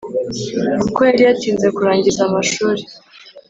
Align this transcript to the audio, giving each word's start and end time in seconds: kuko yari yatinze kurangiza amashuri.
kuko 0.81 0.99
yari 1.07 1.21
yatinze 1.27 1.67
kurangiza 1.75 2.19
amashuri. 2.29 2.81